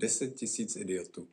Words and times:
Deset 0.00 0.34
tisíc 0.34 0.76
idiotů. 0.76 1.28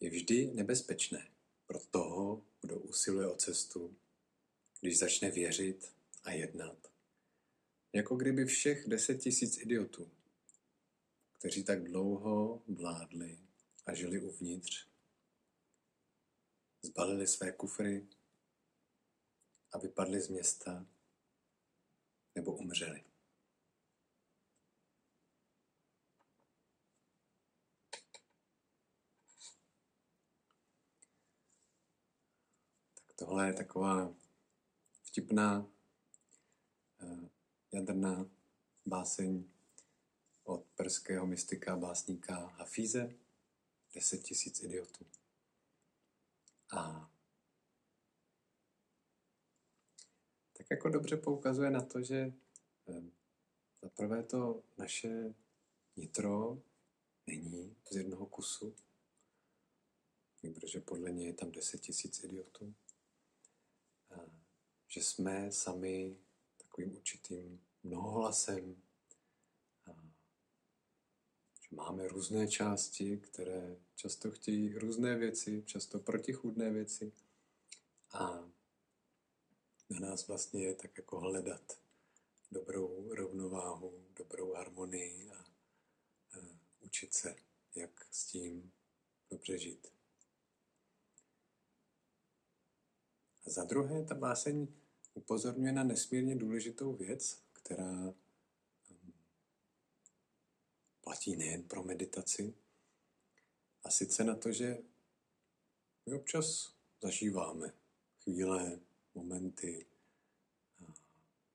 Je 0.00 0.10
vždy 0.10 0.46
nebezpečné 0.46 1.30
pro 1.66 1.80
toho, 1.80 2.44
kdo 2.60 2.78
usiluje 2.78 3.28
o 3.28 3.36
cestu, 3.36 3.96
když 4.80 4.98
začne 4.98 5.30
věřit 5.30 5.92
a 6.22 6.30
jednat. 6.30 6.92
Jako 7.92 8.16
kdyby 8.16 8.44
všech 8.44 8.88
deset 8.88 9.18
tisíc 9.18 9.58
idiotů, 9.58 10.10
kteří 11.38 11.64
tak 11.64 11.84
dlouho 11.84 12.62
vládli 12.68 13.38
a 13.86 13.94
žili 13.94 14.20
uvnitř, 14.20 14.86
zbalili 16.82 17.26
své 17.26 17.52
kufry 17.52 18.06
a 19.72 19.78
vypadli 19.78 20.20
z 20.20 20.28
města 20.28 20.86
nebo 22.34 22.56
umřeli. 22.56 23.07
Tohle 33.18 33.46
je 33.46 33.52
taková 33.52 34.14
vtipná 35.02 35.66
uh, 37.02 37.28
jadrná 37.72 38.30
báseň 38.86 39.44
od 40.44 40.64
perského 40.76 41.26
mystika 41.26 41.76
básníka 41.76 42.34
Hafíze, 42.34 43.14
Deset 43.94 44.22
tisíc 44.22 44.62
idiotů. 44.62 45.06
A 46.76 47.10
tak 50.52 50.66
jako 50.70 50.88
dobře 50.88 51.16
poukazuje 51.16 51.70
na 51.70 51.82
to, 51.82 52.02
že 52.02 52.32
za 53.82 53.88
prvé 53.88 54.22
to 54.22 54.62
naše 54.78 55.34
nitro 55.96 56.62
není 57.26 57.76
z 57.90 57.96
jednoho 57.96 58.26
kusu, 58.26 58.74
protože 60.54 60.80
podle 60.80 61.12
něj 61.12 61.26
je 61.26 61.34
tam 61.34 61.50
10 61.50 61.80
tisíc 61.80 62.24
idiotů. 62.24 62.74
Že 64.88 65.02
jsme 65.02 65.52
sami 65.52 66.16
takovým 66.56 66.96
určitým 66.96 67.60
mnohohlasem, 67.82 68.82
že 71.60 71.76
máme 71.76 72.08
různé 72.08 72.48
části, 72.48 73.16
které 73.16 73.76
často 73.94 74.30
chtějí 74.30 74.74
různé 74.74 75.16
věci, 75.16 75.62
často 75.66 75.98
protichůdné 75.98 76.70
věci 76.70 77.12
a 78.10 78.50
na 79.90 80.00
nás 80.00 80.26
vlastně 80.28 80.64
je 80.64 80.74
tak 80.74 80.96
jako 80.96 81.20
hledat 81.20 81.78
dobrou 82.50 83.14
rovnováhu, 83.14 84.04
dobrou 84.16 84.52
harmonii 84.52 85.30
a, 85.30 85.38
a 85.38 86.58
učit 86.80 87.14
se, 87.14 87.36
jak 87.74 88.06
s 88.10 88.24
tím 88.24 88.72
dobře 89.30 89.58
žít. 89.58 89.86
A 93.46 93.50
za 93.50 93.64
druhé, 93.64 94.04
ta 94.04 94.14
báseň 94.14 94.68
upozorňuje 95.18 95.72
na 95.72 95.84
nesmírně 95.84 96.36
důležitou 96.36 96.96
věc, 96.96 97.42
která 97.52 97.92
um, 97.92 99.12
platí 101.00 101.36
nejen 101.36 101.62
pro 101.62 101.82
meditaci, 101.82 102.54
a 103.84 103.90
sice 103.90 104.24
na 104.24 104.36
to, 104.36 104.52
že 104.52 104.78
my 106.06 106.14
občas 106.14 106.74
zažíváme 107.02 107.72
chvíle, 108.22 108.80
momenty, 109.14 109.86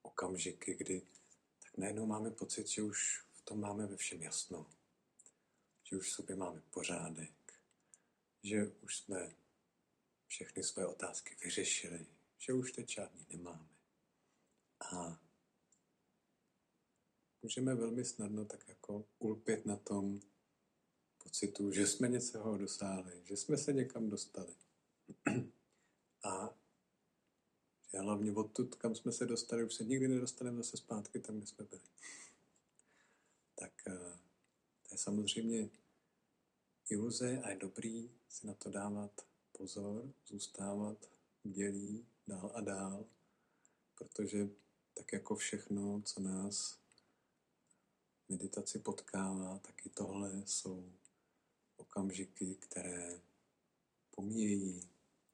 okamžiky, 0.02 0.76
kdy 0.76 1.02
tak 1.64 1.78
najednou 1.78 2.06
máme 2.06 2.32
pocit, 2.32 2.68
že 2.68 2.84
už 2.84 3.26
v 3.34 3.42
tom 3.42 3.60
máme 3.60 3.88
ve 3.88 3.98
všem 3.98 4.22
jasno. 4.22 4.70
Že 5.84 5.98
už 5.98 6.10
v 6.10 6.14
sobě 6.14 6.36
máme 6.36 6.62
pořádek. 6.70 7.54
Že 8.44 8.68
už 8.68 8.98
jsme 8.98 9.36
všechny 10.28 10.64
své 10.64 10.88
otázky 10.88 11.36
vyřešili. 11.44 12.06
Že 12.46 12.54
už 12.54 12.72
teď 12.72 12.90
žádný 12.90 13.26
nemáme. 13.30 13.70
A 14.80 15.20
můžeme 17.42 17.76
velmi 17.76 18.06
snadno 18.06 18.46
tak 18.46 18.68
jako 18.68 19.06
ulpět 19.20 19.66
na 19.66 19.76
tom 19.76 20.20
pocitu, 21.24 21.72
že 21.72 21.88
jsme 21.88 22.08
něčeho 22.08 22.58
dosáhli, 22.58 23.22
že 23.24 23.38
jsme 23.38 23.58
se 23.58 23.74
někam 23.74 24.10
dostali. 24.10 24.56
A 26.24 26.58
že 27.92 28.00
hlavně 28.00 28.32
odtud, 28.34 28.76
kam 28.76 28.96
jsme 28.96 29.12
se 29.12 29.26
dostali, 29.26 29.64
už 29.64 29.74
se 29.74 29.86
nikdy 29.86 30.08
nedostaneme 30.08 30.58
zase 30.58 30.78
zpátky 30.78 31.20
tam, 31.20 31.38
kde 31.38 31.48
jsme 31.48 31.66
byli. 31.66 31.82
Tak 33.56 33.74
eh, 33.88 34.20
to 34.82 34.90
je 34.92 34.98
samozřejmě 34.98 35.70
iluze 36.90 37.42
a 37.42 37.50
je 37.50 37.58
dobrý 37.58 38.12
si 38.30 38.48
na 38.48 38.54
to 38.54 38.70
dávat 38.70 39.28
pozor, 39.52 40.14
zůstávat 40.28 41.10
dělí 41.44 42.06
dál 42.28 42.52
a 42.56 42.62
dál, 42.62 43.06
protože 43.96 44.50
tak 44.94 45.14
jako 45.14 45.36
všechno, 45.36 46.02
co 46.02 46.20
nás 46.20 46.80
meditaci 48.30 48.80
potkává, 48.80 49.60
tak 49.60 49.86
i 49.86 49.90
tohle 49.90 50.44
jsou 50.46 50.94
okamžiky, 51.76 52.56
které 52.56 53.22
pomíjejí, 54.12 54.90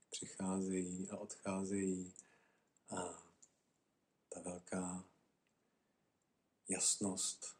přicházejí 0.09 1.09
a 1.09 1.17
odcházejí. 1.17 2.13
A 2.89 3.23
ta 4.29 4.39
velká 4.39 5.05
jasnost 6.69 7.57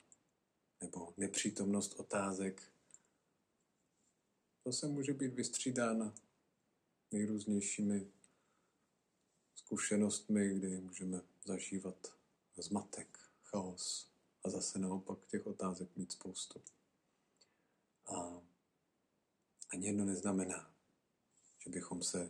nebo 0.82 1.14
nepřítomnost 1.18 1.94
otázek, 1.94 2.72
to 4.64 4.74
se 4.74 4.88
může 4.88 5.14
být 5.14 5.34
vystřídána 5.34 6.16
nejrůznějšími 7.12 8.12
zkušenostmi, 9.70 10.54
kdy 10.54 10.82
můžeme 10.82 11.22
zažívat 11.46 12.14
zmatek, 12.58 13.20
chaos 13.44 14.12
a 14.44 14.50
zase 14.50 14.80
naopak 14.80 15.26
těch 15.28 15.48
otázek 15.48 15.96
mít 15.96 16.12
spoustu. 16.12 16.62
A 18.06 18.42
ani 19.70 19.88
jedno 19.88 20.06
neznamená, 20.06 20.74
že 21.60 21.70
bychom 21.70 22.04
se 22.04 22.30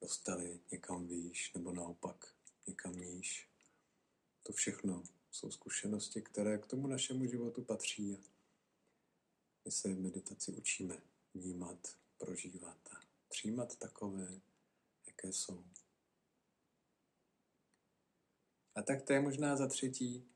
dostali 0.00 0.60
někam 0.72 1.06
výš 1.06 1.52
nebo 1.54 1.72
naopak 1.72 2.34
někam 2.66 2.98
níž. 2.98 3.48
To 4.42 4.52
všechno 4.52 5.04
jsou 5.30 5.50
zkušenosti, 5.50 6.22
které 6.22 6.58
k 6.58 6.66
tomu 6.66 6.86
našemu 6.86 7.26
životu 7.26 7.64
patří. 7.64 8.22
My 9.64 9.70
se 9.70 9.88
meditaci 9.88 10.52
učíme 10.52 11.02
vnímat, 11.34 11.96
prožívat 12.18 12.78
a 12.92 13.00
přijímat 13.28 13.76
takové, 13.76 14.40
jaké 15.06 15.32
jsou. 15.32 15.64
A 18.76 18.82
tak 18.82 19.02
to 19.02 19.12
je 19.12 19.20
možná 19.20 19.56
za 19.56 19.66
třetí 19.66 20.28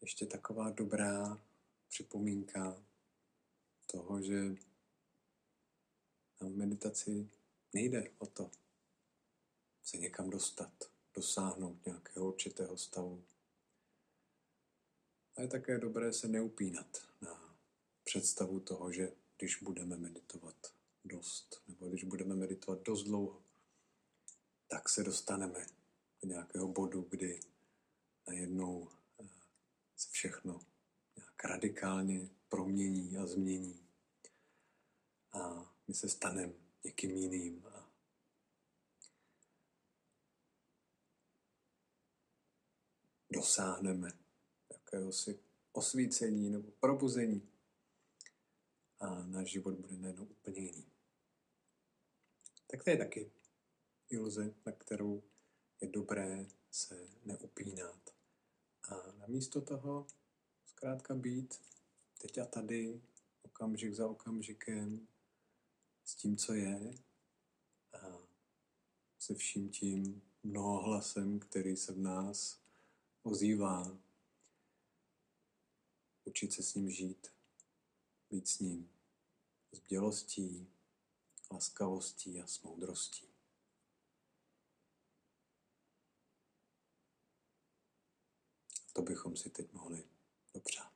ještě 0.00 0.26
taková 0.26 0.70
dobrá 0.70 1.42
připomínka 1.88 2.84
toho, 3.86 4.22
že 4.22 4.54
na 6.40 6.48
meditaci 6.48 7.30
nejde 7.72 8.10
o 8.18 8.26
to 8.26 8.50
se 9.82 9.96
někam 9.96 10.30
dostat, 10.30 10.90
dosáhnout 11.14 11.86
nějakého 11.86 12.26
určitého 12.26 12.76
stavu. 12.78 13.24
A 15.36 15.42
je 15.42 15.48
také 15.48 15.78
dobré 15.78 16.12
se 16.12 16.28
neupínat 16.28 17.08
na 17.20 17.56
představu 18.04 18.60
toho, 18.60 18.92
že 18.92 19.12
když 19.38 19.62
budeme 19.62 19.96
meditovat 19.96 20.74
dost, 21.04 21.62
nebo 21.68 21.88
když 21.88 22.04
budeme 22.04 22.34
meditovat 22.34 22.82
dost 22.82 23.02
dlouho, 23.02 23.43
tak 24.74 24.88
se 24.88 25.02
dostaneme 25.02 25.66
do 26.22 26.28
nějakého 26.28 26.68
bodu, 26.68 27.06
kdy 27.10 27.40
najednou 28.26 28.90
eh, 29.20 29.28
se 29.96 30.08
všechno 30.10 30.60
nějak 31.16 31.44
radikálně 31.44 32.28
promění 32.48 33.16
a 33.16 33.26
změní. 33.26 33.88
A 35.32 35.72
my 35.88 35.94
se 35.94 36.08
staneme 36.08 36.52
někým 36.84 37.16
jiným. 37.16 37.66
A 37.66 37.90
dosáhneme 43.30 44.08
jakéhosi 44.70 45.40
osvícení 45.72 46.50
nebo 46.50 46.70
probuzení 46.70 47.48
a 49.00 49.22
náš 49.24 49.50
život 49.50 49.74
bude 49.74 49.96
najednou 49.96 50.24
úplně 50.24 50.60
jiný. 50.60 50.86
Tak 52.66 52.84
to 52.84 52.90
je 52.90 52.96
taky 52.96 53.43
iluze, 54.08 54.54
na 54.66 54.72
kterou 54.72 55.22
je 55.80 55.88
dobré 55.88 56.46
se 56.70 57.08
neupínat. 57.24 58.14
A 58.82 59.12
namísto 59.12 59.60
toho 59.60 60.06
zkrátka 60.66 61.14
být 61.14 61.60
teď 62.18 62.38
a 62.38 62.44
tady, 62.44 63.02
okamžik 63.42 63.94
za 63.94 64.08
okamžikem, 64.08 65.08
s 66.04 66.14
tím, 66.14 66.36
co 66.36 66.52
je 66.52 66.94
a 67.92 68.18
se 69.18 69.34
vším 69.34 69.70
tím 69.70 70.22
mnohohlasem, 70.42 71.40
který 71.40 71.76
se 71.76 71.92
v 71.92 71.98
nás 71.98 72.60
ozývá. 73.22 73.98
Učit 76.24 76.52
se 76.52 76.62
s 76.62 76.74
ním 76.74 76.90
žít, 76.90 77.32
být 78.30 78.48
s 78.48 78.58
ním 78.58 78.90
s 79.72 79.78
bdělostí, 79.78 80.68
laskavostí 81.50 82.40
a 82.40 82.46
s 82.46 82.62
moudrostí. 82.62 83.33
To 88.96 89.02
bychom 89.02 89.36
si 89.36 89.50
teď 89.50 89.72
mohli 89.72 90.04
dopřát. 90.54 90.93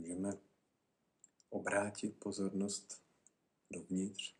Můžeme 0.00 0.32
obrátit 1.50 2.18
pozornost 2.18 3.02
dovnitř. 3.70 4.34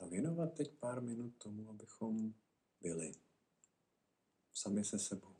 A 0.00 0.06
věnovat 0.06 0.54
teď 0.54 0.78
pár 0.78 1.02
minut 1.02 1.30
tomu, 1.38 1.70
abychom 1.70 2.34
byli 2.80 3.12
sami 4.52 4.84
se 4.84 4.98
sebou. 4.98 5.39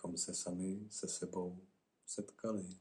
Abychom 0.00 0.16
se 0.16 0.34
sami 0.34 0.86
se 0.90 1.08
sebou 1.08 1.66
setkali. 2.06 2.80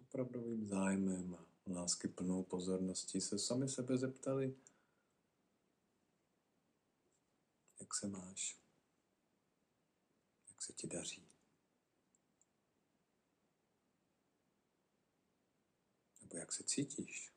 Opravdovým 0.00 0.66
zájmem 0.66 1.34
a 1.34 1.46
lásky 1.66 2.08
plnou 2.08 2.42
pozorností 2.42 3.20
se 3.20 3.38
sami 3.38 3.68
sebe 3.68 3.98
zeptali, 3.98 4.56
jak 7.80 7.94
se 7.94 8.08
máš, 8.08 8.60
jak 10.48 10.62
se 10.62 10.72
ti 10.72 10.86
daří. 10.86 11.28
Nebo 16.28 16.37
jak 16.48 16.52
se 16.52 16.64
cítíš? 16.64 17.32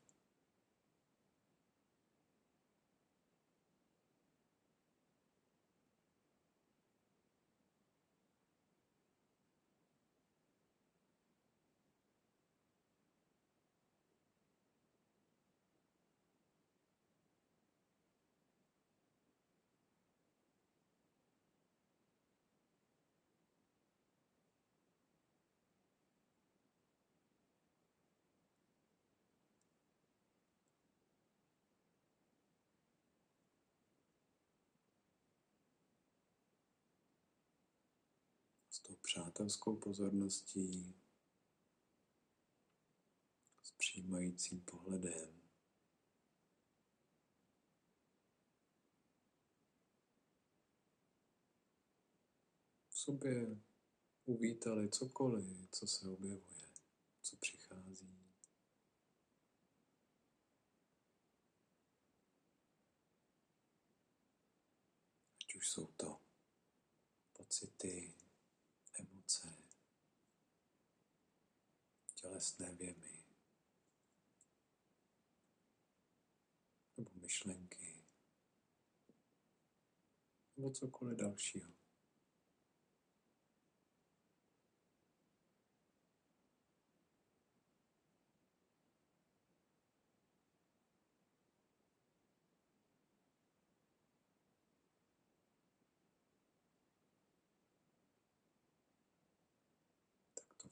S 38.71 38.79
tou 38.79 38.95
přátelskou 38.95 39.75
pozorností, 39.75 40.95
s 43.63 43.71
přijímajícím 43.71 44.61
pohledem. 44.61 45.41
V 52.89 52.97
sobě 52.97 53.61
uvítali 54.25 54.89
cokoliv, 54.89 55.69
co 55.71 55.87
se 55.87 56.09
objevuje, 56.09 56.71
co 57.21 57.35
přichází. 57.37 58.17
Ať 65.41 65.55
už 65.55 65.69
jsou 65.69 65.87
to 65.87 66.21
pocity, 67.33 68.20
tělesné 72.21 72.75
věmy. 72.75 73.25
Nebo 76.97 77.11
myšlenky. 77.13 78.05
Nebo 80.57 80.71
cokoliv 80.71 81.17
dalšího. 81.17 81.81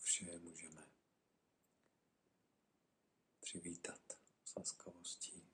vše 0.09 0.39
můžeme 0.39 0.98
přivítat 3.49 4.19
s 4.45 4.55
laskavostí. 4.55 5.49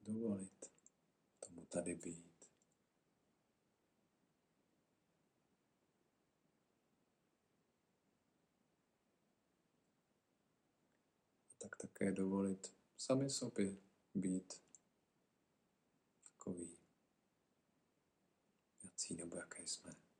Dovolit 0.00 0.72
tomu 1.40 1.66
tady 1.66 1.94
být. 1.94 2.44
Tak 11.58 11.76
také 11.76 12.12
dovolit 12.12 12.76
sami 12.96 13.30
sobě 13.30 13.76
být 14.14 14.62
takový 16.22 16.78
jací 18.82 19.14
nebo 19.14 19.36
jaké 19.36 19.62
jsme. 19.66 20.13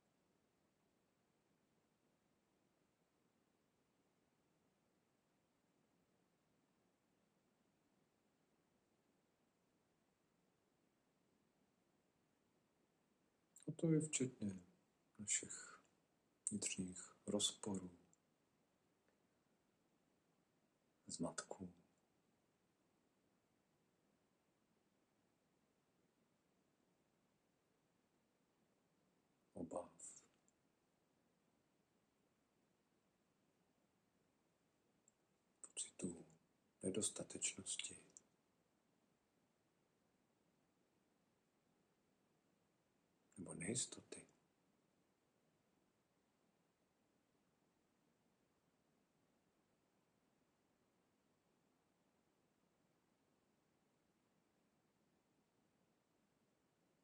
to 13.85 13.91
je 13.91 13.99
včetně 14.01 14.59
našich 15.19 15.79
vnitřních 16.49 17.15
rozporů, 17.27 17.91
zmatků. 21.07 21.73
obav. 29.53 30.23
Pocitu 35.61 36.25
nedostatečnosti. 36.83 38.14
Nejistoty. 43.55 44.27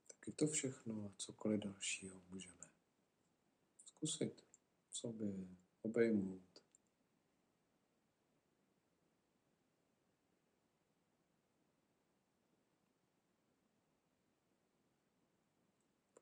Taky 0.08 0.32
to 0.32 0.48
všechno 0.48 1.06
a 1.06 1.14
cokoliv 1.18 1.60
dalšího 1.60 2.22
můžeme 2.30 2.72
zkusit 3.86 4.42
v 4.90 4.98
sobě 4.98 5.34
obejmout. 5.82 6.51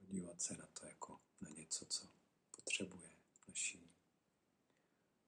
Podívat 0.10 0.42
se 0.42 0.58
na 0.58 0.68
to 0.68 0.86
jako 0.86 1.20
na 1.42 1.50
něco, 1.50 1.86
co 1.86 2.10
potřebuje 2.52 3.12
naší 3.48 3.92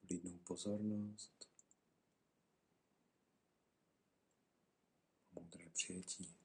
vlídnou 0.03 0.37
pozornost, 0.37 1.49
moudré 5.31 5.69
přijetí. 5.69 6.37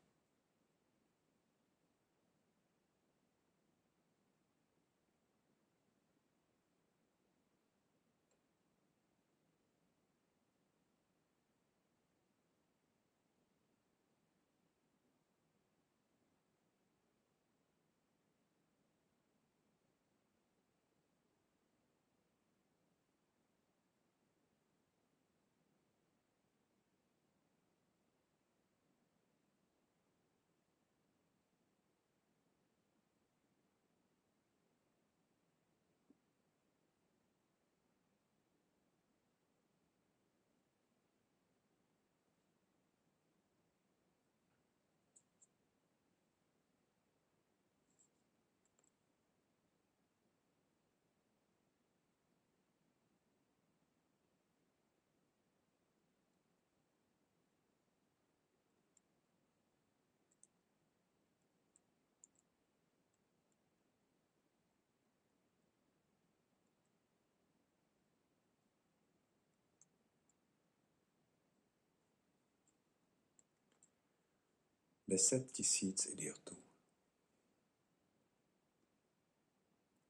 Deset 75.09 75.51
tisíc 75.53 76.07
idiotů. 76.07 76.63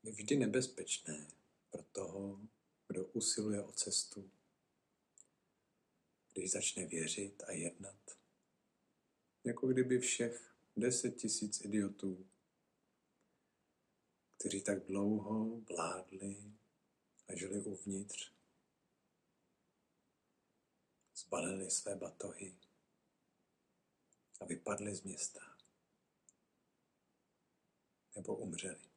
Je 0.03 0.13
vždy 0.13 0.37
nebezpečné 0.37 1.31
pro 1.71 1.83
toho, 1.83 2.41
kdo 2.89 3.07
usiluje 3.07 3.63
o 3.63 3.73
cestu, 3.73 4.31
když 6.33 6.51
začne 6.51 6.87
věřit 6.87 7.43
a 7.43 7.53
jednat, 7.53 8.19
jako 9.45 9.67
kdyby 9.67 9.99
všech 9.99 10.57
deset 10.77 11.11
tisíc 11.11 11.61
idiotů, 11.61 12.31
kteří 14.39 14.63
tak 14.63 14.87
dlouho 14.87 15.61
vládli 15.61 16.53
a 17.29 17.37
žili 17.37 17.61
uvnitř, 17.61 18.33
zbalili 21.15 21.71
své 21.71 21.97
batohy 21.97 22.57
a 24.41 24.45
vypadli 24.45 24.95
z 24.95 25.03
města 25.03 25.41
nebo 28.17 28.37
umřeli. 28.37 28.96